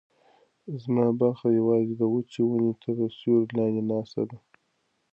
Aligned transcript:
زما 0.83 1.07
برخه 1.21 1.47
یوازې 1.59 1.93
د 1.97 2.01
وچې 2.13 2.41
ونې 2.47 2.71
تر 2.83 2.95
سیوري 3.19 3.49
لاندې 3.57 3.81
ناسته 3.91 4.21
ده. 4.29 4.37